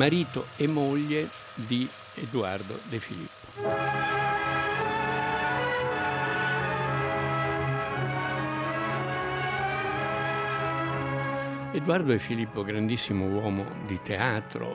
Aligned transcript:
marito 0.00 0.46
e 0.56 0.66
moglie 0.66 1.28
di 1.54 1.86
Edoardo 2.14 2.80
De 2.88 2.98
Filippo. 3.00 3.36
Edoardo 11.72 12.12
De 12.12 12.18
Filippo, 12.18 12.62
grandissimo 12.62 13.26
uomo 13.26 13.66
di 13.84 14.00
teatro, 14.02 14.74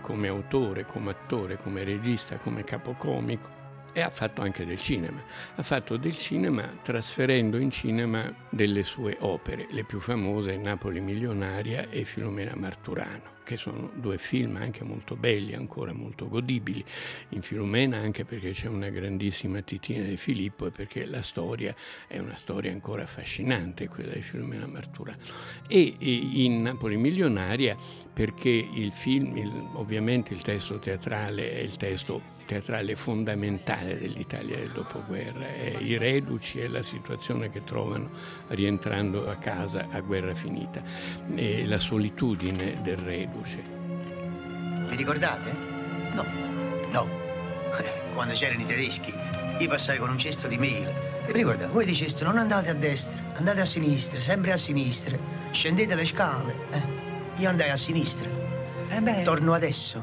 come 0.00 0.28
autore, 0.28 0.86
come 0.86 1.10
attore, 1.10 1.58
come 1.58 1.84
regista, 1.84 2.38
come 2.38 2.64
capocomico, 2.64 3.53
e 3.94 4.02
ha 4.02 4.10
fatto 4.10 4.42
anche 4.42 4.66
del 4.66 4.78
cinema. 4.78 5.22
Ha 5.54 5.62
fatto 5.62 5.96
del 5.96 6.16
cinema 6.16 6.68
trasferendo 6.82 7.56
in 7.56 7.70
cinema 7.70 8.30
delle 8.50 8.82
sue 8.82 9.16
opere, 9.20 9.68
le 9.70 9.84
più 9.84 10.00
famose 10.00 10.56
Napoli 10.56 11.00
milionaria 11.00 11.88
e 11.88 12.04
Filomena 12.04 12.54
Marturano 12.54 13.32
che 13.44 13.56
sono 13.56 13.90
due 13.94 14.18
film 14.18 14.56
anche 14.56 14.82
molto 14.82 15.14
belli, 15.14 15.54
ancora 15.54 15.92
molto 15.92 16.28
godibili. 16.28 16.82
In 17.30 17.42
Filomena 17.42 17.98
anche 17.98 18.24
perché 18.24 18.50
c'è 18.50 18.66
una 18.68 18.88
grandissima 18.88 19.60
titina 19.60 20.04
di 20.04 20.16
Filippo 20.16 20.66
e 20.66 20.70
perché 20.70 21.04
la 21.04 21.22
storia 21.22 21.74
è 22.08 22.18
una 22.18 22.36
storia 22.36 22.72
ancora 22.72 23.02
affascinante, 23.02 23.86
quella 23.88 24.14
di 24.14 24.22
Filomena 24.22 24.66
Marturano. 24.66 25.22
E, 25.68 25.94
in 26.00 26.62
Napoli 26.62 26.96
milionaria 26.96 27.76
perché 28.12 28.48
il 28.48 28.92
film, 28.92 29.36
il, 29.36 29.52
ovviamente 29.74 30.32
il 30.32 30.42
testo 30.42 30.78
teatrale 30.78 31.52
è 31.52 31.58
il 31.58 31.76
testo 31.76 32.33
teatrale 32.44 32.96
fondamentale 32.96 33.98
dell'Italia 33.98 34.56
del 34.56 34.70
dopoguerra, 34.70 35.46
è 35.46 35.76
i 35.78 35.96
reduci 35.96 36.60
e 36.60 36.68
la 36.68 36.82
situazione 36.82 37.50
che 37.50 37.64
trovano 37.64 38.10
rientrando 38.48 39.28
a 39.28 39.36
casa 39.36 39.88
a 39.90 40.00
guerra 40.00 40.34
finita, 40.34 40.82
e 41.34 41.66
la 41.66 41.78
solitudine 41.78 42.80
del 42.82 42.96
reduce. 42.98 43.62
Vi 44.88 44.96
ricordate? 44.96 45.52
No. 46.12 46.24
No. 46.90 47.08
Quando 48.14 48.34
c'erano 48.34 48.62
i 48.62 48.66
tedeschi, 48.66 49.12
io 49.58 49.68
passai 49.68 49.98
con 49.98 50.10
un 50.10 50.18
cesto 50.18 50.46
di 50.46 50.58
mele. 50.58 51.22
E 51.26 51.32
vi 51.32 51.38
ricordate? 51.38 51.72
Voi 51.72 51.84
diceste 51.84 52.22
non 52.24 52.38
andate 52.38 52.70
a 52.70 52.74
destra, 52.74 53.18
andate 53.34 53.60
a 53.60 53.66
sinistra, 53.66 54.20
sempre 54.20 54.52
a 54.52 54.56
sinistra. 54.56 55.16
Scendete 55.50 55.94
le 55.94 56.06
scale. 56.06 56.54
Eh. 56.70 56.82
Io 57.36 57.48
andai 57.48 57.70
a 57.70 57.76
sinistra. 57.76 58.28
Eh 58.90 59.00
beh. 59.00 59.22
Torno 59.22 59.54
adesso. 59.54 60.02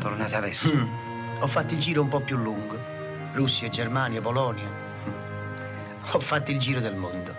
Tornate 0.00 0.34
adesso? 0.34 0.72
Mm. 0.72 0.95
Ho 1.40 1.46
fatto 1.46 1.74
il 1.74 1.80
giro 1.80 2.02
un 2.02 2.08
po' 2.08 2.20
più 2.20 2.36
lungo. 2.36 2.78
Russia, 3.34 3.68
Germania, 3.68 4.20
Polonia. 4.20 4.68
Ho 6.12 6.20
fatto 6.20 6.50
il 6.50 6.58
giro 6.58 6.80
del 6.80 6.94
mondo. 6.94 7.34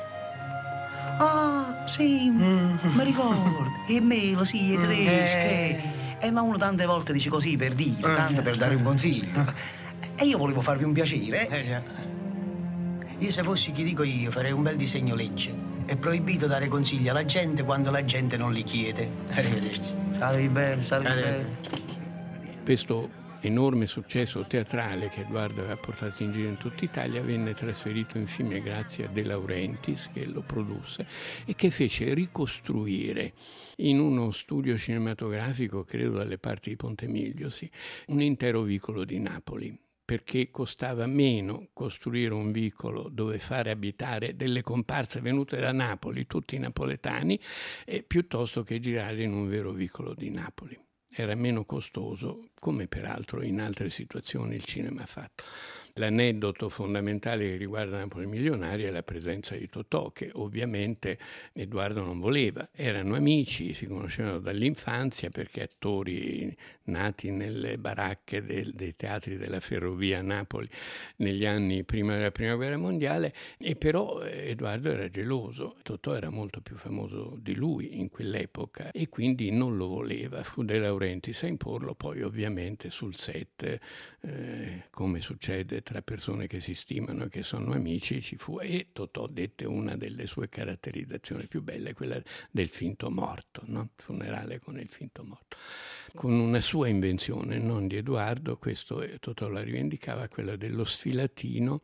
Ah, 1.20 1.84
sì, 1.88 2.30
mm. 2.30 2.78
mi 2.94 3.04
ricordo. 3.04 3.76
E 3.88 4.02
me, 4.02 4.44
sì, 4.44 4.74
e 4.74 4.78
tedesche. 4.78 5.82
Eh. 6.20 6.28
eh, 6.28 6.32
ma 6.32 6.42
uno 6.42 6.58
tante 6.58 6.86
volte 6.86 7.14
dice 7.14 7.30
così 7.30 7.56
per 7.56 7.74
dire, 7.74 8.00
eh. 8.00 8.16
tanto 8.16 8.42
per 8.42 8.58
dare 8.58 8.76
un 8.76 8.84
consiglio. 8.84 9.76
E 10.20 10.26
io 10.26 10.38
volevo 10.40 10.62
farvi 10.62 10.84
un 10.84 10.94
piacere. 10.94 11.48
Eh 11.48 11.64
già. 11.64 11.82
Io 13.20 13.32
se 13.32 13.44
fossi 13.44 13.72
chi 13.72 13.84
dico 13.84 14.02
io 14.02 14.32
farei 14.32 14.52
un 14.52 14.64
bel 14.64 14.76
disegno 14.76 15.14
legge. 15.14 15.54
È 15.86 15.96
proibito 15.96 16.48
dare 16.48 16.68
consigli 16.68 17.08
alla 17.08 17.24
gente 17.24 17.64
quando 17.64 17.92
la 17.92 18.04
gente 18.04 18.36
non 18.36 18.52
li 18.52 18.64
chiede. 18.64 19.10
Arrivederci. 19.30 19.94
Statevi 20.16 20.48
bene, 20.50 20.82
statevi 20.82 21.22
bene. 21.22 21.58
Questo 22.64 23.10
enorme 23.42 23.86
successo 23.86 24.46
teatrale 24.46 25.10
che 25.10 25.22
Edoardo 25.22 25.62
aveva 25.62 25.78
portato 25.78 26.24
in 26.24 26.32
giro 26.32 26.48
in 26.48 26.58
tutta 26.58 26.86
Italia 26.86 27.22
venne 27.22 27.54
trasferito 27.54 28.18
infine 28.18 28.62
grazie 28.62 29.06
a 29.06 29.08
De 29.08 29.24
Laurentiis 29.24 30.10
che 30.12 30.26
lo 30.26 30.42
produsse 30.42 31.06
e 31.46 31.56
che 31.56 31.70
fece 31.70 32.14
ricostruire 32.14 33.34
in 33.78 34.00
uno 34.00 34.32
studio 34.32 34.78
cinematografico, 34.78 35.84
credo 35.84 36.18
dalle 36.18 36.38
parti 36.38 36.70
di 36.70 36.76
Ponte 36.76 37.08
Miglio, 37.08 37.50
sì, 37.50 37.70
un 38.08 38.22
intero 38.22 38.62
vicolo 38.62 39.06
di 39.06 39.20
Napoli 39.20 39.78
perché 40.08 40.52
costava 40.52 41.06
meno 41.06 41.68
costruire 41.74 42.34
un 42.34 42.54
vicolo 42.54 43.10
dove 43.12 43.40
fare 43.40 43.72
abitare 43.72 44.38
delle 44.38 44.62
comparse 44.62 45.20
venute 45.20 45.60
da 45.60 45.74
Napoli, 45.74 46.26
tutti 46.26 46.58
napoletani, 46.58 47.38
eh, 47.86 48.04
piuttosto 48.04 48.64
che 48.64 48.80
girare 48.80 49.24
in 49.24 49.34
un 49.34 49.50
vero 49.50 49.74
vicolo 49.74 50.14
di 50.14 50.30
Napoli. 50.30 50.80
Era 51.10 51.36
meno 51.36 51.66
costoso, 51.66 52.52
come 52.60 52.88
peraltro 52.88 53.44
in 53.44 53.60
altre 53.60 53.90
situazioni 53.90 54.56
il 54.56 54.64
cinema 54.64 55.04
ha 55.04 55.08
fatto. 55.08 55.44
L'aneddoto 55.98 56.70
fondamentale 56.70 57.50
che 57.50 57.56
riguarda 57.56 57.98
Napoli 57.98 58.28
Milionaria 58.28 58.88
è 58.88 58.92
la 58.92 59.02
presenza 59.02 59.56
di 59.56 59.68
Totò, 59.68 60.12
che 60.12 60.30
ovviamente 60.34 61.18
Edoardo 61.54 62.04
non 62.04 62.20
voleva. 62.20 62.70
Erano 62.72 63.16
amici, 63.16 63.74
si 63.74 63.88
conoscevano 63.88 64.38
dall'infanzia 64.38 65.32
perché 65.32 65.64
attori 65.64 66.56
nati 66.84 67.32
nelle 67.32 67.80
baracche 67.80 68.44
del, 68.44 68.74
dei 68.74 68.96
teatri 68.96 69.38
della 69.38 69.60
ferrovia 69.60 70.20
a 70.20 70.22
Napoli 70.22 70.70
negli 71.18 71.46
anni 71.46 71.84
prima 71.84 72.16
della 72.16 72.32
Prima 72.32 72.54
Guerra 72.54 72.78
Mondiale, 72.78 73.34
e 73.58 73.76
però 73.76 74.22
Edoardo 74.22 74.92
era 74.92 75.10
geloso. 75.10 75.78
Totò 75.82 76.16
era 76.16 76.30
molto 76.30 76.62
più 76.62 76.76
famoso 76.76 77.38
di 77.42 77.56
lui 77.56 77.98
in 77.98 78.10
quell'epoca 78.10 78.92
e 78.92 79.10
quindi 79.10 79.50
non 79.50 79.76
lo 79.76 79.88
voleva. 79.88 80.44
Fu 80.44 80.64
De 80.64 80.78
Laurentiis 80.78 81.42
a 81.42 81.48
imporlo, 81.48 81.96
poi 81.96 82.22
ovviamente 82.22 82.47
sul 82.90 83.16
set, 83.16 83.80
eh, 84.22 84.84
come 84.90 85.20
succede 85.20 85.82
tra 85.82 86.02
persone 86.02 86.48
che 86.48 86.60
si 86.60 86.74
stimano 86.74 87.26
e 87.26 87.30
che 87.30 87.44
sono 87.44 87.74
amici 87.74 88.22
ci 88.22 88.36
fu 88.36 88.60
e 88.60 88.90
Totò 88.94 89.28
dette 89.28 89.66
una 89.66 89.96
delle 89.96 90.28
sue 90.28 90.50
caratterizzazioni 90.50 91.48
più 91.48 91.62
belle, 91.62 91.94
quella 91.94 92.22
del 92.52 92.70
finto 92.70 93.10
morto, 93.10 93.62
no? 93.66 93.90
funerale 93.96 94.60
con 94.60 94.80
il 94.80 94.90
finto 94.90 95.24
morto. 95.24 95.58
Con 96.14 96.34
una 96.34 96.62
sua 96.62 96.88
invenzione, 96.88 97.60
non 97.60 97.88
di 97.88 97.98
Edoardo, 97.98 98.58
questo 98.58 99.06
Totò 99.20 99.48
la 99.50 99.62
rivendicava, 99.62 100.28
quella 100.28 100.56
dello 100.56 100.86
sfilatino 100.86 101.82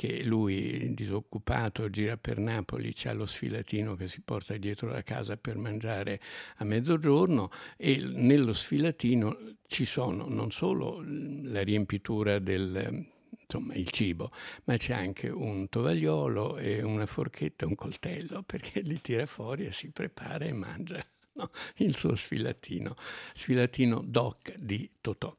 che 0.00 0.22
lui 0.22 0.94
disoccupato 0.94 1.90
gira 1.90 2.16
per 2.16 2.38
Napoli, 2.38 2.92
c'ha 2.94 3.12
lo 3.12 3.26
sfilatino 3.26 3.96
che 3.96 4.08
si 4.08 4.22
porta 4.22 4.56
dietro 4.56 4.88
la 4.88 5.02
casa 5.02 5.36
per 5.36 5.58
mangiare 5.58 6.18
a 6.56 6.64
mezzogiorno 6.64 7.50
e 7.76 8.00
nello 8.02 8.54
sfilatino 8.54 9.36
ci 9.66 9.84
sono 9.84 10.26
non 10.26 10.52
solo 10.52 11.04
la 11.04 11.60
riempitura 11.60 12.38
del 12.38 13.08
insomma 13.42 13.74
il 13.74 13.90
cibo, 13.90 14.32
ma 14.64 14.78
c'è 14.78 14.94
anche 14.94 15.28
un 15.28 15.68
tovagliolo 15.68 16.56
e 16.56 16.80
una 16.80 17.04
forchetta, 17.04 17.66
un 17.66 17.74
coltello, 17.74 18.42
perché 18.42 18.80
li 18.80 19.02
tira 19.02 19.26
fuori 19.26 19.66
e 19.66 19.72
si 19.72 19.90
prepara 19.90 20.46
e 20.46 20.52
mangia 20.52 21.04
no? 21.34 21.50
il 21.76 21.94
suo 21.94 22.14
sfilatino, 22.14 22.96
sfilatino 23.34 24.00
doc 24.02 24.54
di 24.54 24.90
Totò. 25.02 25.36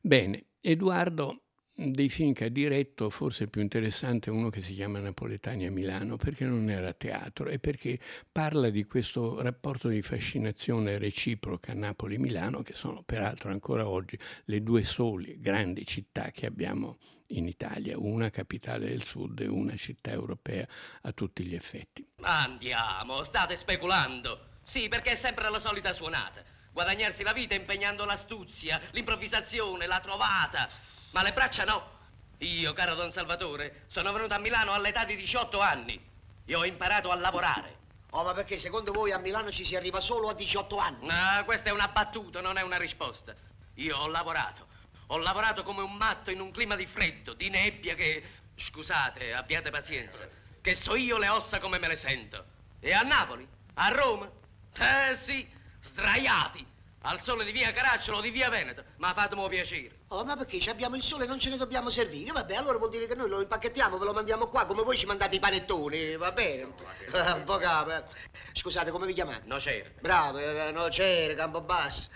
Bene, 0.00 0.46
Edoardo 0.60 1.42
dei 1.88 2.10
film 2.10 2.34
che 2.34 2.44
ha 2.44 2.48
diretto, 2.48 3.08
forse 3.08 3.48
più 3.48 3.62
interessante 3.62 4.30
uno 4.30 4.50
che 4.50 4.60
si 4.60 4.74
chiama 4.74 4.98
Napoletani 4.98 5.66
a 5.66 5.70
Milano, 5.70 6.16
perché 6.16 6.44
non 6.44 6.68
era 6.68 6.92
teatro 6.92 7.48
e 7.48 7.58
perché 7.58 7.98
parla 8.30 8.68
di 8.68 8.84
questo 8.84 9.40
rapporto 9.40 9.88
di 9.88 10.02
fascinazione 10.02 10.98
reciproca 10.98 11.72
Napoli-Milano, 11.72 12.62
che 12.62 12.74
sono 12.74 13.02
peraltro 13.02 13.50
ancora 13.50 13.88
oggi 13.88 14.18
le 14.44 14.62
due 14.62 14.82
sole 14.82 15.40
grandi 15.40 15.86
città 15.86 16.30
che 16.30 16.44
abbiamo 16.44 16.98
in 17.28 17.46
Italia, 17.46 17.96
una 17.96 18.28
capitale 18.28 18.88
del 18.88 19.04
sud 19.04 19.40
e 19.40 19.46
una 19.46 19.76
città 19.76 20.10
europea 20.10 20.66
a 21.02 21.12
tutti 21.12 21.44
gli 21.44 21.54
effetti. 21.54 22.06
Andiamo, 22.22 23.24
state 23.24 23.56
speculando. 23.56 24.48
Sì, 24.64 24.88
perché 24.88 25.12
è 25.12 25.16
sempre 25.16 25.48
la 25.48 25.60
solita 25.60 25.92
suonata. 25.92 26.44
Guadagnarsi 26.72 27.22
la 27.22 27.32
vita 27.32 27.54
impegnando 27.54 28.04
l'astuzia, 28.04 28.80
l'improvvisazione, 28.92 29.86
la 29.86 30.00
trovata. 30.00 30.68
Ma 31.10 31.22
le 31.22 31.32
braccia 31.32 31.64
no. 31.64 31.98
Io, 32.38 32.72
caro 32.72 32.94
Don 32.94 33.12
Salvatore, 33.12 33.82
sono 33.86 34.12
venuto 34.12 34.34
a 34.34 34.38
Milano 34.38 34.72
all'età 34.72 35.04
di 35.04 35.16
18 35.16 35.60
anni. 35.60 36.00
Io 36.46 36.58
ho 36.58 36.64
imparato 36.64 37.10
a 37.10 37.16
lavorare. 37.16 37.78
Oh, 38.10 38.24
ma 38.24 38.32
perché 38.32 38.58
secondo 38.58 38.92
voi 38.92 39.12
a 39.12 39.18
Milano 39.18 39.52
ci 39.52 39.64
si 39.64 39.76
arriva 39.76 40.00
solo 40.00 40.28
a 40.28 40.34
18 40.34 40.76
anni? 40.78 41.06
No, 41.06 41.44
questa 41.44 41.70
è 41.70 41.72
una 41.72 41.88
battuta, 41.88 42.40
non 42.40 42.56
è 42.56 42.62
una 42.62 42.76
risposta. 42.76 43.34
Io 43.74 43.96
ho 43.96 44.08
lavorato. 44.08 44.66
Ho 45.08 45.18
lavorato 45.18 45.62
come 45.62 45.82
un 45.82 45.94
matto 45.94 46.30
in 46.30 46.40
un 46.40 46.50
clima 46.50 46.76
di 46.76 46.86
freddo, 46.86 47.34
di 47.34 47.48
nebbia 47.50 47.94
che... 47.94 48.38
Scusate, 48.56 49.32
abbiate 49.32 49.70
pazienza. 49.70 50.28
Che 50.60 50.74
so 50.74 50.94
io 50.94 51.18
le 51.18 51.28
ossa 51.28 51.58
come 51.58 51.78
me 51.78 51.88
le 51.88 51.96
sento. 51.96 52.44
E 52.80 52.92
a 52.92 53.00
Napoli? 53.02 53.46
A 53.74 53.88
Roma? 53.88 54.30
Eh 54.74 55.16
sì, 55.16 55.48
sdraiati. 55.80 56.66
Al 57.02 57.22
sole 57.22 57.44
di 57.46 57.52
via 57.52 57.72
Caracciolo 57.72 58.18
o 58.18 58.20
di 58.20 58.28
via 58.28 58.50
Veneto. 58.50 58.84
Ma 58.98 59.14
fatemi 59.14 59.48
piacere. 59.48 60.00
Oh, 60.08 60.22
ma 60.22 60.36
perché 60.36 60.68
abbiamo 60.68 60.96
il 60.96 61.02
sole 61.02 61.24
e 61.24 61.26
non 61.26 61.40
ce 61.40 61.48
ne 61.48 61.56
dobbiamo 61.56 61.88
servire? 61.88 62.30
Vabbè, 62.30 62.54
allora 62.54 62.76
vuol 62.76 62.90
dire 62.90 63.06
che 63.06 63.14
noi 63.14 63.30
lo 63.30 63.40
impacchettiamo, 63.40 63.96
ve 63.96 64.04
lo 64.04 64.12
mandiamo 64.12 64.48
qua, 64.48 64.66
come 64.66 64.82
voi 64.82 64.98
ci 64.98 65.06
mandate 65.06 65.36
i 65.36 65.38
panettoni, 65.38 66.16
va 66.16 66.30
bene? 66.32 66.64
Un 67.10 67.42
po' 67.46 67.56
capo. 67.56 68.06
Scusate, 68.52 68.90
come 68.90 69.06
vi 69.06 69.14
chiamate? 69.14 69.42
Nocere. 69.46 69.94
Bravo, 70.00 70.38
eh, 70.38 70.70
Nocere, 70.72 71.34
Campobasso. 71.34 72.08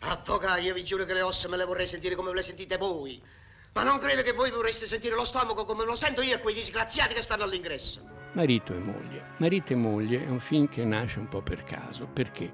Avvocato, 0.00 0.60
io 0.60 0.74
vi 0.74 0.84
giuro 0.84 1.04
che 1.04 1.14
le 1.14 1.22
ossa 1.22 1.48
me 1.48 1.56
le 1.56 1.64
vorrei 1.64 1.88
sentire 1.88 2.14
come 2.14 2.32
le 2.32 2.42
sentite 2.42 2.76
voi. 2.76 3.20
Ma 3.72 3.82
non 3.82 3.98
credo 3.98 4.22
che 4.22 4.32
voi 4.32 4.52
vorreste 4.52 4.86
sentire 4.86 5.16
lo 5.16 5.24
stomaco 5.24 5.64
come 5.64 5.84
lo 5.84 5.96
sento 5.96 6.22
io 6.22 6.36
e 6.36 6.40
quei 6.40 6.54
disgraziati 6.54 7.12
che 7.12 7.22
stanno 7.22 7.42
all'ingresso. 7.42 8.00
Marito 8.32 8.72
e 8.72 8.78
moglie. 8.78 9.24
Marito 9.38 9.72
e 9.72 9.76
moglie 9.76 10.24
è 10.24 10.28
un 10.28 10.38
film 10.38 10.68
che 10.68 10.84
nasce 10.84 11.18
un 11.18 11.28
po' 11.28 11.42
per 11.42 11.64
caso, 11.64 12.06
perché 12.06 12.52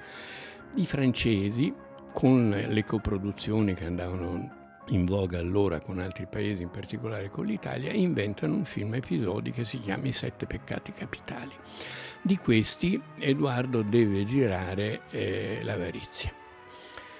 i 0.77 0.87
francesi 0.87 1.73
con 2.13 2.51
le 2.51 2.85
coproduzioni 2.85 3.75
che 3.75 3.85
andavano 3.85 4.63
in 4.89 5.05
voga 5.05 5.39
allora 5.39 5.81
con 5.81 5.99
altri 5.99 6.27
paesi, 6.27 6.63
in 6.63 6.71
particolare 6.71 7.31
con 7.31 7.47
l'Italia, 7.47 7.93
inventano 7.93 8.55
un 8.55 8.65
film 8.65 8.95
episodi 8.95 9.51
che 9.51 9.65
si 9.65 9.81
chiama 9.81 10.07
I 10.07 10.13
sette 10.13 10.47
peccati 10.47 10.93
capitali. 10.93 11.53
Di 12.23 12.37
questi 12.37 13.01
Edoardo 13.19 13.83
deve 13.83 14.25
girare 14.25 15.03
eh, 15.11 15.61
l'avarizia. 15.63 16.33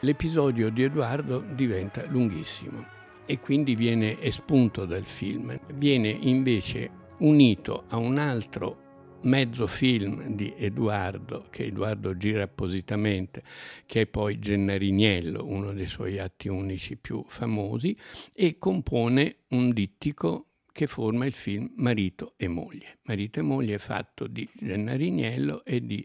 L'episodio 0.01 0.71
di 0.71 0.83
Edoardo 0.83 1.41
diventa 1.41 2.05
lunghissimo 2.07 2.85
e 3.27 3.41
quindi 3.41 3.75
viene 3.75 4.21
espunto 4.21 4.85
dal 4.85 5.05
film, 5.05 5.59
viene 5.75 6.09
invece 6.09 6.91
unito 7.19 7.85
a 7.89 7.97
un 7.97 8.19
altro 8.19 8.84
mezzo 9.25 9.67
film 9.67 10.35
di 10.35 10.55
Edoardo, 10.57 11.47
che 11.51 11.65
Edoardo 11.65 12.17
gira 12.17 12.45
appositamente, 12.45 13.43
che 13.87 14.03
è 14.03 14.07
poi 14.07 14.39
Gennariniello, 14.39 15.45
uno 15.45 15.73
dei 15.73 15.87
suoi 15.87 16.19
atti 16.19 16.49
unici 16.49 16.97
più 16.97 17.25
famosi, 17.27 17.97
e 18.33 18.59
compone 18.59 19.37
un 19.49 19.73
dittico 19.73 20.47
che 20.73 20.87
forma 20.87 21.27
il 21.27 21.33
film 21.33 21.73
Marito 21.77 22.35
e 22.37 22.49
moglie. 22.49 22.99
Marito 23.05 23.39
e 23.39 23.43
moglie 23.43 23.75
è 23.75 23.79
fatto 23.79 24.27
di 24.27 24.49
Gennariniello 24.53 25.65
e 25.65 25.85
di 25.85 26.05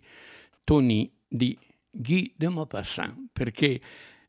Tony 0.64 1.12
di 1.28 1.58
Guy 1.92 2.34
de 2.38 2.50
Maupassant, 2.50 3.30
perché 3.34 3.80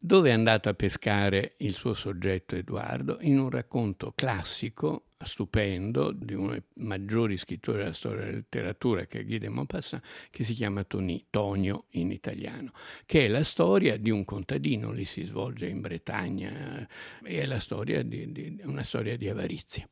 dove 0.03 0.31
è 0.31 0.33
andato 0.33 0.71
a 0.71 0.75
pescare 0.75 1.57
il 1.59 1.75
suo 1.75 1.93
soggetto 1.93 2.57
Edoardo? 2.57 3.19
In 3.21 3.39
un 3.39 3.51
racconto 3.51 4.13
classico, 4.15 5.09
stupendo, 5.23 6.11
di 6.13 6.33
uno 6.33 6.53
dei 6.53 6.63
maggiori 6.77 7.37
scrittori 7.37 7.79
della 7.79 7.93
storia 7.93 8.21
della 8.21 8.37
letteratura, 8.37 9.05
che 9.05 9.21
è 9.21 9.25
Guy 9.27 9.37
de 9.37 9.51
Maupassant, 9.51 10.03
che 10.31 10.43
si 10.43 10.55
chiama 10.55 10.85
Tony, 10.85 11.27
Tonio 11.29 11.85
in 11.91 12.13
italiano, 12.13 12.73
che 13.05 13.27
è 13.27 13.29
la 13.29 13.45
storia 13.45 13.99
di 13.99 14.09
un 14.09 14.25
contadino, 14.25 14.91
lì 14.91 15.05
si 15.05 15.23
svolge 15.25 15.67
in 15.67 15.83
Bretagna, 15.83 16.89
e 17.23 17.41
è 17.41 17.45
la 17.45 17.61
storia 17.61 18.03
di, 18.03 18.33
di, 18.33 18.59
una 18.65 18.83
storia 18.83 19.19
di 19.19 19.29
avarizia. 19.29 19.87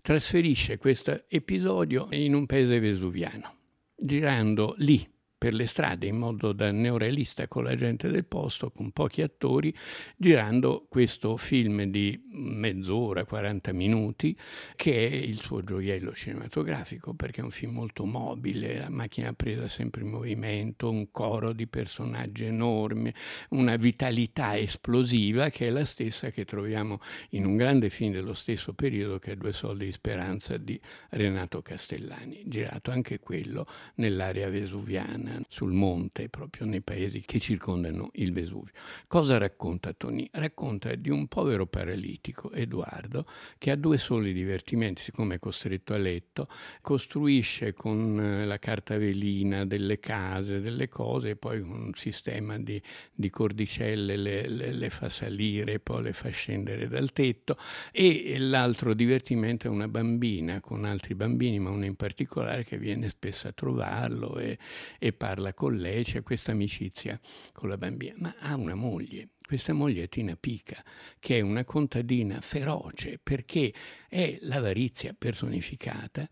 Trasferisce 0.00 0.78
questo 0.78 1.24
episodio 1.26 2.06
in 2.12 2.34
un 2.34 2.46
paese 2.46 2.78
vesuviano, 2.78 3.56
girando 3.96 4.76
lì 4.78 5.04
per 5.38 5.54
le 5.54 5.66
strade 5.66 6.08
in 6.08 6.16
modo 6.16 6.52
da 6.52 6.72
neorealista 6.72 7.46
con 7.46 7.62
la 7.62 7.76
gente 7.76 8.10
del 8.10 8.24
posto, 8.24 8.70
con 8.70 8.90
pochi 8.90 9.22
attori, 9.22 9.72
girando 10.16 10.86
questo 10.88 11.36
film 11.36 11.84
di 11.84 12.20
mezz'ora, 12.32 13.24
40 13.24 13.72
minuti, 13.72 14.36
che 14.74 15.08
è 15.08 15.14
il 15.14 15.40
suo 15.40 15.62
gioiello 15.62 16.12
cinematografico, 16.12 17.14
perché 17.14 17.40
è 17.40 17.44
un 17.44 17.52
film 17.52 17.74
molto 17.74 18.04
mobile, 18.04 18.78
la 18.78 18.90
macchina 18.90 19.32
presa 19.32 19.68
sempre 19.68 20.02
in 20.02 20.08
movimento, 20.08 20.90
un 20.90 21.12
coro 21.12 21.52
di 21.52 21.68
personaggi 21.68 22.44
enormi, 22.44 23.14
una 23.50 23.76
vitalità 23.76 24.58
esplosiva 24.58 25.50
che 25.50 25.68
è 25.68 25.70
la 25.70 25.84
stessa 25.84 26.30
che 26.30 26.44
troviamo 26.44 27.00
in 27.30 27.46
un 27.46 27.56
grande 27.56 27.90
film 27.90 28.12
dello 28.12 28.34
stesso 28.34 28.74
periodo 28.74 29.18
che 29.20 29.32
è 29.32 29.36
Due 29.38 29.52
soldi 29.52 29.84
di 29.84 29.92
speranza 29.92 30.56
di 30.56 30.80
Renato 31.10 31.62
Castellani, 31.62 32.42
girato 32.46 32.90
anche 32.90 33.20
quello 33.20 33.68
nell'area 33.94 34.48
vesuviana 34.48 35.27
sul 35.48 35.72
monte, 35.72 36.28
proprio 36.28 36.66
nei 36.66 36.82
paesi 36.82 37.20
che 37.20 37.38
circondano 37.38 38.10
il 38.14 38.32
Vesuvio. 38.32 38.72
Cosa 39.06 39.38
racconta 39.38 39.92
Tony? 39.92 40.28
Racconta 40.32 40.94
di 40.94 41.10
un 41.10 41.26
povero 41.26 41.66
paralitico, 41.66 42.52
Edoardo, 42.52 43.26
che 43.58 43.70
ha 43.70 43.76
due 43.76 43.98
soli 43.98 44.32
divertimenti, 44.32 45.02
siccome 45.02 45.36
è 45.36 45.38
costretto 45.38 45.94
a 45.94 45.98
letto, 45.98 46.48
costruisce 46.80 47.74
con 47.74 48.20
eh, 48.20 48.44
la 48.44 48.58
carta 48.58 48.96
velina 48.98 49.64
delle 49.64 49.98
case, 49.98 50.60
delle 50.60 50.88
cose, 50.88 51.30
e 51.30 51.36
poi 51.36 51.60
con 51.60 51.80
un 51.80 51.94
sistema 51.94 52.58
di, 52.58 52.80
di 53.12 53.30
cordicelle 53.30 54.16
le, 54.16 54.48
le, 54.48 54.72
le 54.72 54.90
fa 54.90 55.08
salire, 55.08 55.80
poi 55.80 56.02
le 56.02 56.12
fa 56.12 56.28
scendere 56.30 56.88
dal 56.88 57.12
tetto, 57.12 57.56
e 57.92 58.36
l'altro 58.38 58.94
divertimento 58.94 59.66
è 59.66 59.70
una 59.70 59.88
bambina 59.88 60.60
con 60.60 60.84
altri 60.84 61.14
bambini, 61.14 61.58
ma 61.58 61.70
una 61.70 61.86
in 61.86 61.96
particolare 61.96 62.64
che 62.64 62.78
viene 62.78 63.08
spesso 63.08 63.48
a 63.48 63.52
trovarlo 63.52 64.38
e, 64.38 64.58
e 64.98 65.12
parla 65.18 65.52
con 65.52 65.74
lei, 65.74 66.04
c'è 66.04 66.22
questa 66.22 66.52
amicizia 66.52 67.20
con 67.52 67.68
la 67.68 67.76
bambina, 67.76 68.14
ma 68.16 68.34
ha 68.38 68.56
una 68.56 68.74
moglie. 68.74 69.28
Questa 69.46 69.74
moglie 69.74 70.04
è 70.04 70.08
Tina 70.08 70.36
Pica, 70.36 70.82
che 71.18 71.38
è 71.38 71.40
una 71.40 71.64
contadina 71.64 72.40
feroce 72.40 73.18
perché 73.22 73.72
è 74.08 74.38
l'avarizia 74.42 75.14
personificata, 75.16 76.26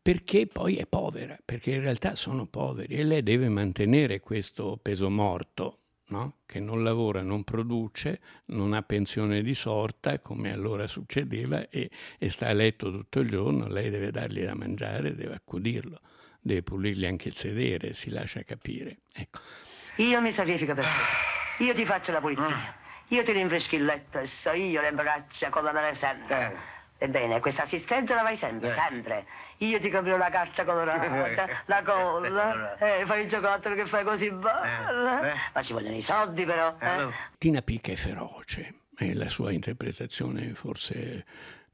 perché 0.00 0.48
poi 0.48 0.76
è 0.76 0.86
povera, 0.86 1.38
perché 1.44 1.72
in 1.72 1.80
realtà 1.80 2.16
sono 2.16 2.46
poveri 2.46 2.96
e 2.96 3.04
lei 3.04 3.22
deve 3.22 3.48
mantenere 3.48 4.18
questo 4.18 4.78
peso 4.82 5.08
morto 5.10 5.78
No? 6.12 6.40
che 6.44 6.60
non 6.60 6.82
lavora, 6.82 7.22
non 7.22 7.42
produce, 7.42 8.20
non 8.46 8.74
ha 8.74 8.82
pensione 8.82 9.40
di 9.40 9.54
sorta, 9.54 10.18
come 10.18 10.52
allora 10.52 10.86
succedeva, 10.86 11.70
e, 11.70 11.90
e, 12.18 12.28
sta 12.28 12.48
a 12.48 12.52
letto 12.52 12.90
tutto 12.90 13.20
il 13.20 13.30
giorno, 13.30 13.66
lei 13.66 13.88
deve 13.88 14.10
dargli 14.10 14.42
da 14.42 14.54
mangiare, 14.54 15.14
deve 15.14 15.36
accudirlo 15.36 15.98
deve 16.42 16.62
pulirgli 16.62 17.06
anche 17.06 17.28
il 17.28 17.36
sedere, 17.36 17.94
si 17.94 18.10
lascia 18.10 18.42
capire. 18.42 18.98
Ecco. 19.14 19.40
Io 19.96 20.20
mi 20.20 20.32
sacrifico 20.32 20.74
per 20.74 20.84
te. 20.84 21.64
Io 21.64 21.74
ti 21.74 21.86
faccio 21.86 22.12
la 22.12 22.20
pulizia. 22.20 22.74
Io 23.08 23.22
ti 23.22 23.32
rinfreschi 23.32 23.76
il 23.76 23.84
letto 23.84 24.18
e 24.18 24.26
so 24.26 24.52
io 24.52 24.80
le 24.80 24.92
braccia 24.92 25.50
come 25.50 25.70
deve 25.72 25.94
sempre. 25.94 26.52
Eh. 26.98 27.04
Ebbene, 27.04 27.40
questa 27.40 27.62
assistenza 27.62 28.14
la 28.14 28.22
fai 28.22 28.36
sempre, 28.36 28.70
eh. 28.70 28.74
sempre. 28.74 29.26
Io 29.58 29.80
ti 29.80 29.90
compro 29.90 30.16
la 30.16 30.30
carta 30.30 30.64
colorata, 30.64 31.46
eh. 31.46 31.56
la 31.66 31.82
colla, 31.82 32.76
eh, 32.78 33.04
fai 33.06 33.22
il 33.22 33.28
giocattolo 33.28 33.74
che 33.74 33.86
fai 33.86 34.04
così 34.04 34.30
bello. 34.30 35.20
Ma 35.52 35.62
ci 35.62 35.72
vogliono 35.72 35.96
i 35.96 36.02
soldi 36.02 36.44
però. 36.44 36.74
Eh. 36.78 37.08
Tina 37.38 37.60
Picca 37.60 37.92
è 37.92 37.96
feroce 37.96 38.74
e 38.96 39.14
la 39.14 39.28
sua 39.28 39.52
interpretazione 39.52 40.54
forse 40.54 41.24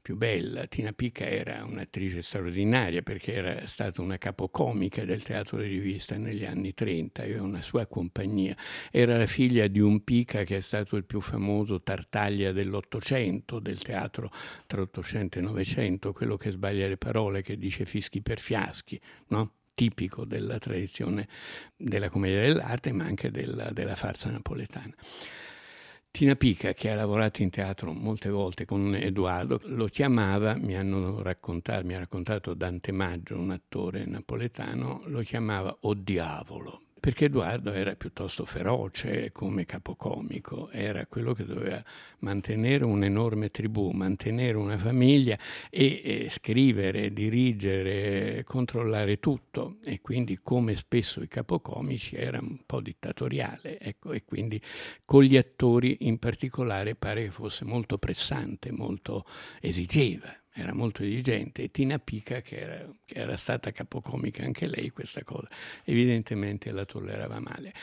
più 0.09 0.17
bella. 0.17 0.65
Tina 0.65 0.91
Pica 0.91 1.27
era 1.27 1.63
un'attrice 1.63 2.23
straordinaria 2.23 3.03
perché 3.03 3.31
era 3.31 3.67
stata 3.67 4.01
una 4.01 4.17
capocomica 4.17 5.05
del 5.05 5.21
teatro 5.21 5.61
di 5.61 5.67
rivista 5.67 6.17
negli 6.17 6.45
anni 6.45 6.73
30, 6.73 7.21
aveva 7.21 7.43
una 7.43 7.61
sua 7.61 7.85
compagnia. 7.85 8.57
Era 8.89 9.17
la 9.17 9.27
figlia 9.27 9.67
di 9.67 9.79
un 9.79 10.03
Pica 10.03 10.43
che 10.45 10.57
è 10.57 10.61
stato 10.61 10.95
il 10.95 11.05
più 11.05 11.21
famoso 11.21 11.83
Tartaglia 11.83 12.51
dell'Ottocento, 12.51 13.59
del 13.59 13.83
teatro 13.83 14.31
tra 14.65 14.81
Ottocento 14.81 15.37
e 15.37 15.41
Novecento, 15.41 16.11
quello 16.11 16.37
che 16.37 16.49
sbaglia 16.49 16.87
le 16.87 16.97
parole, 16.97 17.43
che 17.43 17.55
dice 17.55 17.85
fischi 17.85 18.23
per 18.23 18.39
fiaschi, 18.39 18.99
no? 19.27 19.57
tipico 19.75 20.25
della 20.25 20.57
tradizione 20.57 21.27
della 21.77 22.09
commedia 22.09 22.41
dell'arte, 22.41 22.91
ma 22.93 23.03
anche 23.03 23.29
della, 23.29 23.69
della 23.69 23.95
farsa 23.95 24.31
napoletana. 24.31 24.95
Tina 26.11 26.35
Pica, 26.35 26.73
che 26.73 26.89
ha 26.89 26.95
lavorato 26.95 27.41
in 27.43 27.49
teatro 27.49 27.93
molte 27.93 28.29
volte 28.29 28.65
con 28.65 28.93
Edoardo, 28.95 29.61
lo 29.65 29.85
chiamava, 29.85 30.55
mi, 30.55 30.75
hanno 30.75 31.21
raccontato, 31.21 31.85
mi 31.85 31.95
ha 31.95 31.99
raccontato 31.99 32.53
Dante 32.53 32.91
Maggio, 32.91 33.37
un 33.37 33.51
attore 33.51 34.05
napoletano, 34.05 35.03
lo 35.05 35.21
chiamava 35.21 35.77
O 35.81 35.93
Diavolo, 35.93 36.81
perché 36.99 37.25
Edoardo 37.25 37.71
era 37.71 37.95
piuttosto 37.95 38.45
feroce 38.45 39.31
come 39.31 39.65
capocomico, 39.65 40.69
era 40.69 41.05
quello 41.05 41.33
che 41.33 41.45
doveva 41.45 41.83
mantenere 42.19 42.83
un'enorme 42.83 43.49
tribù, 43.49 43.91
mantenere 43.91 44.57
una 44.57 44.77
famiglia 44.77 45.37
e, 45.69 46.01
e, 46.03 46.29
scrivere, 46.29 47.13
dirigere, 47.13 48.43
controllare 48.43 49.19
tutto. 49.19 49.77
E 49.83 50.01
quindi 50.01 50.39
come 50.41 50.75
spesso 50.75 51.21
i 51.21 51.27
capocomici 51.27 52.15
era 52.15 52.39
un 52.39 52.59
po' 52.65 52.81
dittatoriale 52.81 53.79
ecco, 53.79 54.11
e 54.11 54.25
quindi 54.25 54.61
con 55.05 55.23
gli 55.23 55.37
attori 55.37 55.97
in 56.01 56.19
particolare 56.19 56.95
pare 56.95 57.23
che 57.23 57.31
fosse 57.31 57.65
molto 57.65 57.97
pressante, 57.97 58.71
molto 58.71 59.25
esigeva 59.61 60.33
era 60.59 60.73
molto 60.73 61.03
esigente 61.03 61.63
e 61.63 61.71
Tina 61.71 61.99
Pica, 61.99 62.41
che 62.41 62.59
era, 62.59 62.85
che 63.05 63.17
era 63.17 63.37
stata 63.37 63.71
capocomica 63.71 64.43
anche 64.43 64.67
lei, 64.67 64.89
questa 64.89 65.23
cosa 65.23 65.47
evidentemente 65.83 66.71
la 66.71 66.85
tollerava 66.85 67.39
male. 67.39 67.73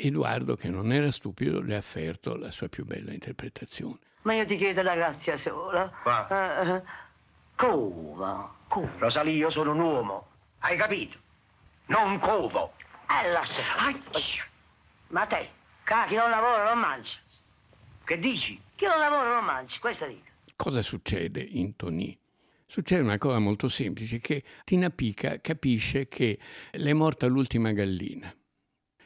Edoardo, 0.00 0.54
che 0.54 0.68
non 0.68 0.92
era 0.92 1.10
stupido, 1.10 1.60
le 1.60 1.74
ha 1.74 1.78
offerto 1.78 2.36
la 2.36 2.50
sua 2.50 2.68
più 2.68 2.84
bella 2.84 3.12
interpretazione. 3.12 3.98
Ma 4.22 4.34
io 4.34 4.46
ti 4.46 4.56
chiedo 4.56 4.82
la 4.82 4.94
grazia 4.94 5.36
sola. 5.36 5.90
Uh, 6.04 6.68
uh, 6.68 6.82
cova, 7.56 8.54
cova. 8.68 8.90
Rosalì, 8.98 9.34
io 9.34 9.50
sono 9.50 9.72
un 9.72 9.80
uomo. 9.80 10.28
Hai 10.60 10.76
capito? 10.76 11.18
Non 11.86 12.18
covo. 12.20 12.74
Eh, 13.08 13.30
lascia. 13.30 13.62
Ma 15.08 15.26
te, 15.26 15.48
chi 16.06 16.14
non 16.14 16.30
lavora 16.30 16.64
non 16.64 16.78
mangia. 16.78 17.16
Che 18.04 18.18
dici? 18.18 18.60
Chi 18.76 18.84
non 18.84 18.98
lavora 18.98 19.34
non 19.34 19.44
mangia, 19.44 19.78
questo 19.80 20.06
dico. 20.06 20.27
Cosa 20.58 20.82
succede 20.82 21.40
in 21.40 21.76
Tony? 21.76 22.18
Succede 22.66 23.02
una 23.02 23.16
cosa 23.16 23.38
molto 23.38 23.68
semplice, 23.68 24.18
che 24.18 24.42
Tina 24.64 24.90
Pica 24.90 25.40
capisce 25.40 26.08
che 26.08 26.36
le 26.72 26.90
è 26.90 26.92
morta 26.94 27.28
l'ultima 27.28 27.70
gallina. 27.70 28.36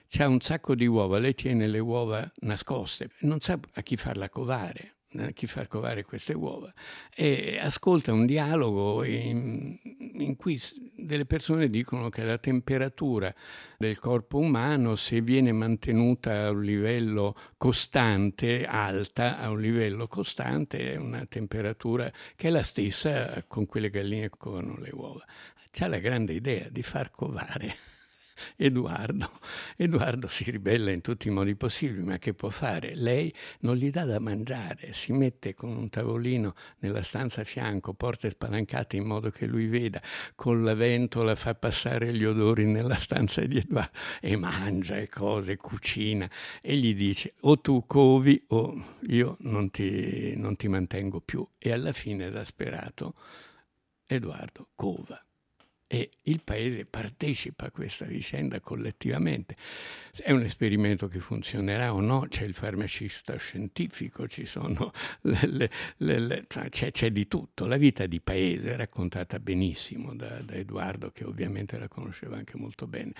C'ha 0.08 0.28
un 0.28 0.40
sacco 0.40 0.74
di 0.74 0.86
uova, 0.86 1.18
lei 1.18 1.34
tiene 1.34 1.66
le 1.66 1.78
uova 1.78 2.26
nascoste, 2.36 3.10
non 3.20 3.40
sa 3.40 3.60
a 3.74 3.82
chi 3.82 3.98
farla 3.98 4.30
covare. 4.30 4.94
A 5.18 5.30
chi 5.30 5.46
far 5.46 5.68
covare 5.68 6.04
queste 6.04 6.32
uova 6.32 6.72
e 7.14 7.58
ascolta 7.60 8.12
un 8.12 8.26
dialogo 8.26 9.04
in, 9.04 9.78
in, 10.14 10.36
cui 10.36 10.58
delle 10.94 11.26
persone 11.26 11.68
dicono 11.68 12.08
che 12.08 12.24
la 12.24 12.38
temperatura 12.38 13.34
del 13.76 13.98
corpo 13.98 14.38
umano, 14.38 14.94
se 14.94 15.20
viene 15.20 15.52
mantenuta 15.52 16.46
a 16.46 16.50
un 16.50 16.62
livello 16.62 17.36
costante, 17.56 18.64
alta, 18.64 19.38
a 19.38 19.50
un 19.50 19.60
livello 19.60 20.06
costante, 20.06 20.92
è 20.92 20.96
una 20.96 21.26
temperatura 21.26 22.10
che 22.34 22.48
è 22.48 22.50
la 22.50 22.62
stessa 22.62 23.44
con 23.46 23.66
quelle 23.66 23.90
galline 23.90 24.30
che 24.30 24.38
covano 24.38 24.76
le 24.78 24.90
uova. 24.92 25.24
C'ha 25.70 25.88
la 25.88 25.98
grande 25.98 26.34
idea 26.34 26.68
di 26.68 26.82
far 26.82 27.10
covare 27.10 27.91
Edoardo. 28.56 29.30
Edoardo 29.76 30.28
si 30.28 30.50
ribella 30.50 30.90
in 30.90 31.00
tutti 31.00 31.28
i 31.28 31.30
modi 31.30 31.54
possibili, 31.54 32.02
ma 32.02 32.18
che 32.18 32.34
può 32.34 32.48
fare? 32.48 32.94
Lei 32.94 33.32
non 33.60 33.76
gli 33.76 33.90
dà 33.90 34.04
da 34.04 34.18
mangiare, 34.18 34.92
si 34.92 35.12
mette 35.12 35.54
con 35.54 35.70
un 35.70 35.88
tavolino 35.88 36.54
nella 36.78 37.02
stanza 37.02 37.42
a 37.42 37.44
fianco, 37.44 37.94
porte 37.94 38.30
spalancate 38.30 38.96
in 38.96 39.04
modo 39.04 39.30
che 39.30 39.46
lui 39.46 39.66
veda, 39.66 40.00
con 40.34 40.64
la 40.64 40.74
ventola 40.74 41.34
fa 41.34 41.54
passare 41.54 42.12
gli 42.12 42.24
odori 42.24 42.64
nella 42.66 42.96
stanza 42.96 43.40
di 43.42 43.58
Edoardo 43.58 43.98
e 44.20 44.36
mangia 44.36 44.96
e 44.96 45.08
cose, 45.08 45.56
cucina 45.56 46.28
e 46.60 46.76
gli 46.76 46.94
dice 46.94 47.34
o 47.40 47.60
tu 47.60 47.84
covi 47.86 48.42
o 48.48 48.98
io 49.08 49.36
non 49.40 49.70
ti, 49.70 50.36
non 50.36 50.56
ti 50.56 50.68
mantengo 50.68 51.20
più. 51.20 51.46
E 51.58 51.72
alla 51.72 51.92
fine, 51.92 52.26
esasperato, 52.26 53.14
Edoardo 54.06 54.68
cova 54.74 55.22
e 55.92 56.08
il 56.22 56.40
paese 56.42 56.86
partecipa 56.86 57.66
a 57.66 57.70
questa 57.70 58.06
vicenda 58.06 58.60
collettivamente. 58.60 59.56
È 60.16 60.30
un 60.30 60.40
esperimento 60.40 61.06
che 61.06 61.20
funzionerà 61.20 61.92
o 61.92 62.00
no, 62.00 62.24
c'è 62.30 62.44
il 62.44 62.54
farmacista 62.54 63.36
scientifico, 63.36 64.24
le, 65.20 65.70
le, 65.98 66.18
le, 66.18 66.44
c'è, 66.46 66.90
c'è, 66.90 67.10
di 67.10 67.28
tutto. 67.28 67.66
La 67.66 67.76
vita 67.76 68.06
di 68.06 68.22
paese 68.22 68.72
è 68.72 68.76
raccontata 68.76 69.38
benissimo 69.38 70.14
da, 70.14 70.40
da 70.40 70.54
Edoardo, 70.54 71.10
che 71.10 71.24
ovviamente 71.24 71.78
la 71.78 71.88
conosceva 71.88 72.38
anche 72.38 72.56
molto 72.56 72.86
bene. 72.86 73.12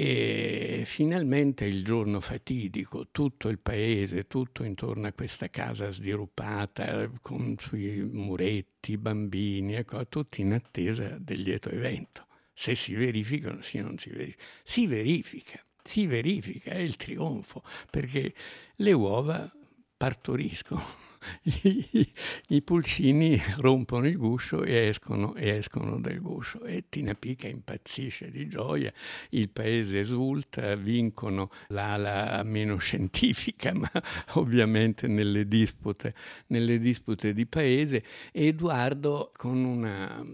E 0.00 0.84
finalmente 0.86 1.64
il 1.64 1.82
giorno 1.82 2.20
fatidico, 2.20 3.08
tutto 3.10 3.48
il 3.48 3.58
paese, 3.58 4.28
tutto 4.28 4.62
intorno 4.62 5.08
a 5.08 5.12
questa 5.12 5.50
casa 5.50 5.90
sdiruppata, 5.90 7.10
con 7.20 7.56
sui 7.58 8.04
muretti, 8.04 8.96
bambini, 8.96 9.74
ecco, 9.74 10.06
tutti 10.06 10.42
in 10.42 10.52
attesa 10.52 11.16
del 11.18 11.40
lieto 11.40 11.68
evento. 11.70 12.28
Se 12.54 12.76
si 12.76 12.94
verificano, 12.94 13.60
sì, 13.60 13.80
non 13.80 13.98
si 13.98 14.10
verifica. 14.10 14.44
Si 14.62 14.86
verifica, 14.86 15.64
si 15.82 16.06
verifica, 16.06 16.70
è 16.70 16.78
il 16.78 16.94
trionfo, 16.94 17.64
perché 17.90 18.32
le 18.76 18.92
uova 18.92 19.52
partoriscono 19.96 21.07
i, 21.42 22.08
i 22.48 22.62
pulcini 22.62 23.40
rompono 23.56 24.06
il 24.06 24.16
guscio 24.16 24.62
e 24.62 24.88
escono, 24.88 25.34
e 25.34 25.48
escono 25.48 25.98
dal 26.00 26.18
guscio 26.18 26.64
e 26.64 26.84
Tina 26.88 27.14
Pica 27.14 27.48
impazzisce 27.48 28.30
di 28.30 28.48
gioia, 28.48 28.92
il 29.30 29.48
paese 29.48 30.00
esulta, 30.00 30.74
vincono 30.74 31.50
l'ala 31.68 32.42
meno 32.42 32.76
scientifica, 32.76 33.72
ma 33.76 33.90
ovviamente 34.34 35.06
nelle 35.06 35.46
dispute, 35.46 36.14
nelle 36.48 36.78
dispute 36.78 37.32
di 37.32 37.46
paese. 37.46 38.04
E 38.32 38.46
Edoardo 38.46 39.30
con 39.34 39.64
una 39.64 40.24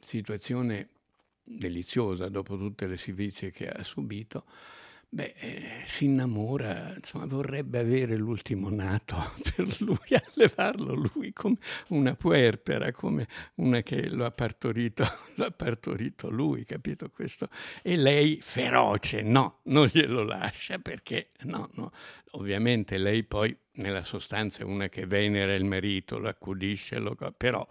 situazione 0.00 0.88
deliziosa 1.42 2.28
dopo 2.28 2.56
tutte 2.56 2.86
le 2.86 2.96
servizie 2.96 3.50
che 3.50 3.68
ha 3.68 3.82
subito, 3.82 4.44
Beh, 5.12 5.34
eh, 5.38 5.82
si 5.86 6.04
innamora, 6.04 6.94
insomma, 6.94 7.26
vorrebbe 7.26 7.80
avere 7.80 8.16
l'ultimo 8.16 8.70
nato 8.70 9.16
per 9.56 9.66
lui, 9.80 9.98
allevarlo 10.12 10.94
lui 10.94 11.32
come 11.32 11.56
una 11.88 12.14
puerpera, 12.14 12.92
come 12.92 13.26
una 13.56 13.82
che 13.82 14.08
lo 14.08 14.24
ha 14.24 14.30
partorito, 14.30 15.04
lo 15.34 15.46
ha 15.46 15.50
partorito 15.50 16.30
lui, 16.30 16.64
capito 16.64 17.10
questo? 17.10 17.48
E 17.82 17.96
lei 17.96 18.38
feroce, 18.40 19.22
no, 19.22 19.62
non 19.64 19.86
glielo 19.92 20.22
lascia 20.22 20.78
perché, 20.78 21.30
no, 21.40 21.68
no, 21.74 21.90
ovviamente 22.32 22.96
lei 22.96 23.24
poi 23.24 23.56
nella 23.72 24.04
sostanza 24.04 24.60
è 24.60 24.64
una 24.64 24.88
che 24.88 25.06
venera 25.06 25.54
il 25.56 25.64
marito, 25.64 26.18
lo 26.18 26.28
accudisce, 26.28 27.00
lo, 27.00 27.16
però 27.36 27.66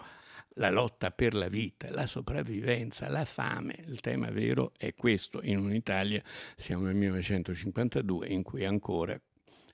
la 0.59 0.69
lotta 0.69 1.11
per 1.11 1.33
la 1.33 1.47
vita, 1.47 1.89
la 1.89 2.05
sopravvivenza, 2.05 3.09
la 3.09 3.25
fame. 3.25 3.75
Il 3.87 4.01
tema 4.01 4.29
vero 4.29 4.73
è 4.77 4.93
questo. 4.93 5.41
In 5.43 5.57
un'Italia, 5.57 6.21
siamo 6.55 6.85
nel 6.85 6.95
1952, 6.95 8.27
in 8.27 8.43
cui 8.43 8.65
ancora 8.65 9.19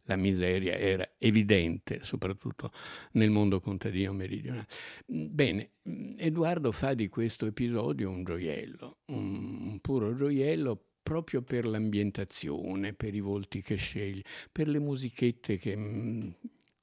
la 0.07 0.15
miseria 0.15 0.77
era 0.77 1.07
evidente, 1.17 2.03
soprattutto 2.03 2.71
nel 3.13 3.31
mondo 3.31 3.59
contadino 3.59 4.13
meridionale. 4.13 4.67
Bene, 5.05 5.71
Edoardo 6.17 6.71
fa 6.71 6.93
di 6.93 7.07
questo 7.07 7.47
episodio 7.47 8.09
un 8.09 8.23
gioiello, 8.23 8.99
un, 9.07 9.79
puro 9.81 10.13
gioiello 10.13 10.79
proprio 11.01 11.41
per 11.41 11.65
l'ambientazione, 11.65 12.93
per 12.93 13.15
i 13.15 13.19
volti 13.19 13.61
che 13.61 13.75
sceglie, 13.75 14.23
per 14.51 14.67
le 14.67 14.79
musichette 14.79 15.57
che 15.57 15.75
mh, 15.75 16.35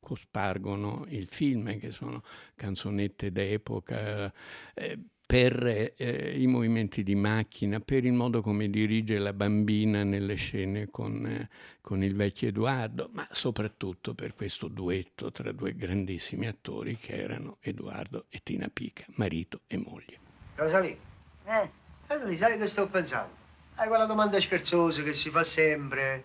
cospargono 0.03 1.05
il 1.09 1.29
film, 1.29 1.79
che 1.79 1.93
sono 1.93 2.23
canzonette 2.57 3.31
d'epoca, 3.31 4.33
eh, 4.75 4.99
per 5.25 5.65
eh, 5.97 6.35
i 6.37 6.47
movimenti 6.47 7.03
di 7.03 7.15
macchina, 7.15 7.81
per 7.81 8.05
il 8.05 8.13
modo 8.13 8.43
come 8.43 8.69
dirige 8.69 9.19
la 9.19 9.33
bambina 9.33 10.03
nelle 10.03 10.35
scene 10.35 10.91
con, 10.91 11.25
eh, 11.25 11.49
con, 11.81 12.03
il 12.03 12.15
vecchio 12.15 12.49
Edoardo, 12.49 13.09
ma 13.13 13.27
soprattutto 13.31 14.15
per 14.15 14.35
questo 14.35 14.69
duetto 14.69 15.33
tra 15.33 15.51
due 15.53 15.75
grandissimi 15.75 16.47
attori 16.47 16.97
che 16.97 17.15
erano 17.15 17.57
Edoardo 17.61 18.27
e 18.29 18.41
Tina 18.43 18.69
Pica, 18.71 19.05
marito 19.15 19.61
e 19.69 19.79
moglie. 19.79 20.19
Rosalì, 20.57 20.99
eh? 21.47 21.71
Rosalì, 22.09 22.37
sai 22.37 22.59
che 22.59 22.67
sto 22.67 22.87
pensando? 22.89 23.35
Hai 23.77 23.89
quella 23.89 24.05
domanda 24.05 24.39
scherzosa 24.39 25.03
che 25.03 25.15
si 25.15 25.31
fa 25.31 25.45
sempre. 25.45 26.25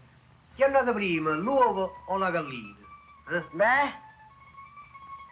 Chi 0.56 0.64
è 0.64 0.70
nato 0.70 0.92
prima, 0.92 1.32
l'uovo 1.34 2.04
o 2.08 2.18
la 2.18 2.30
gallina? 2.30 2.87
Eh? 3.30 3.44
Beh? 3.52 4.06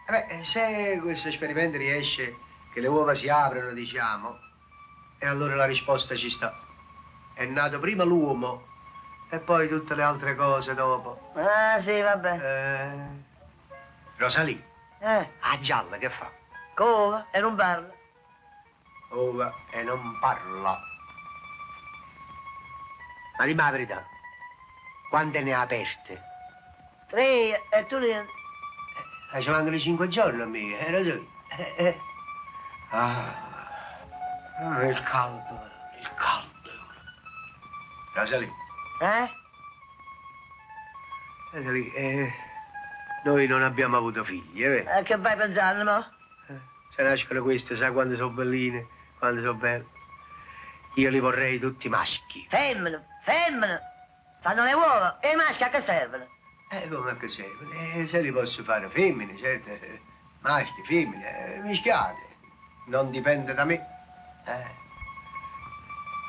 Eh 0.08 0.10
beh, 0.10 0.44
se 0.44 0.98
questo 1.02 1.28
esperimento 1.28 1.78
riesce 1.78 2.36
che 2.72 2.80
le 2.80 2.88
uova 2.88 3.14
si 3.14 3.28
aprono, 3.28 3.72
diciamo, 3.72 4.38
e 5.18 5.26
allora 5.26 5.54
la 5.54 5.64
risposta 5.64 6.14
ci 6.14 6.30
sta. 6.30 6.54
È 7.34 7.44
nato 7.44 7.78
prima 7.78 8.04
l'uomo 8.04 8.66
e 9.30 9.38
poi 9.38 9.68
tutte 9.68 9.94
le 9.94 10.02
altre 10.02 10.34
cose 10.36 10.74
dopo. 10.74 11.32
Ah, 11.34 11.80
sì, 11.80 12.00
vabbè. 12.00 12.38
Eh... 12.40 13.24
Rosalì. 14.16 14.62
Eh? 14.98 15.30
A 15.40 15.58
gialla 15.58 15.96
che 15.98 16.10
fa? 16.10 16.30
Cova 16.74 17.26
e 17.30 17.40
non 17.40 17.56
parla. 17.56 17.92
Ova 19.10 19.54
e 19.70 19.82
non 19.82 20.18
parla. 20.20 20.78
Ma 23.38 23.44
dimmi 23.44 23.60
la 23.60 23.70
verità, 23.70 24.04
quante 25.10 25.42
ne 25.42 25.52
ha 25.52 25.60
aperte? 25.60 26.22
Tre 27.08 27.62
e 27.70 27.86
tu 27.86 27.98
li... 27.98 28.10
Eh, 28.10 29.40
ci 29.40 29.50
mancano 29.50 29.78
cinque 29.78 30.08
giorni 30.08 30.42
a 30.42 30.46
me, 30.46 30.78
hai 30.78 30.90
ragione. 30.90 31.26
Eh, 31.56 31.74
eh. 31.76 32.00
Ah, 32.90 33.34
ah, 34.58 34.82
il 34.84 35.02
caldo, 35.02 35.70
il 36.00 36.10
caldo. 36.16 36.70
Rosalie. 38.14 38.52
Eh? 39.00 39.30
Rosalie, 41.52 41.92
eh, 41.94 42.32
noi 43.24 43.46
non 43.46 43.62
abbiamo 43.62 43.96
avuto 43.96 44.24
figli, 44.24 44.64
eh? 44.64 44.84
eh 44.98 45.02
che 45.02 45.16
vai 45.16 45.36
pensando? 45.36 46.06
Eh, 46.48 46.58
se 46.94 47.02
nascono 47.02 47.42
queste, 47.42 47.76
sai 47.76 47.92
quando 47.92 48.16
sono 48.16 48.30
belline, 48.30 48.86
quando 49.18 49.40
sono 49.40 49.54
belle. 49.54 49.86
Io 50.94 51.10
li 51.10 51.20
vorrei 51.20 51.58
tutti 51.58 51.88
maschi. 51.88 52.46
Femmine, 52.48 53.04
femmine. 53.22 53.80
Fanno 54.40 54.64
le 54.64 54.72
uova 54.72 55.18
e 55.20 55.32
i 55.32 55.36
maschi 55.36 55.62
a 55.62 55.68
che 55.68 55.82
servono? 55.82 56.26
Eh, 56.68 56.88
come 56.88 57.16
che 57.18 57.28
serve? 57.28 57.94
Eh, 57.94 58.08
se 58.08 58.20
li 58.20 58.32
posso 58.32 58.64
fare 58.64 58.88
femmine, 58.88 59.36
certo, 59.38 59.70
maschi, 60.40 60.82
femmine, 60.84 61.54
eh, 61.54 61.58
mischiate. 61.60 62.36
Non 62.86 63.10
dipende 63.10 63.54
da 63.54 63.64
me. 63.64 63.74
Eh. 64.44 64.84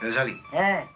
Rosalì. 0.02 0.40
Eh? 0.52 0.88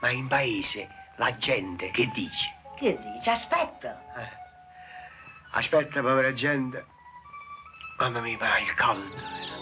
Ma 0.00 0.10
in 0.10 0.26
paese 0.26 0.88
la 1.16 1.36
gente 1.36 1.90
che 1.90 2.10
dice? 2.12 2.52
Che 2.76 2.98
dice? 2.98 3.30
Aspetta. 3.30 4.00
Eh. 4.16 4.28
Aspetta, 5.52 6.00
povera 6.00 6.32
gente. 6.32 6.84
Mamma 7.98 8.20
mia, 8.20 8.58
il 8.58 8.74
caldo. 8.74 9.61